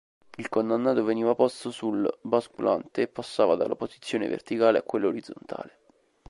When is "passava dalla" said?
3.07-3.75